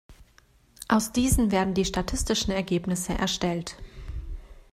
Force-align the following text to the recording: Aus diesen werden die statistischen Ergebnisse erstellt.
Aus 0.87 1.11
diesen 1.11 1.51
werden 1.51 1.75
die 1.75 1.85
statistischen 1.85 2.49
Ergebnisse 2.51 3.13
erstellt. 3.13 3.75